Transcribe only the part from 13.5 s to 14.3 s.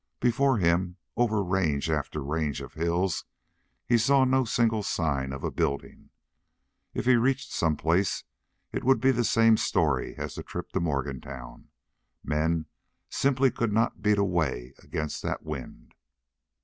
could not beat a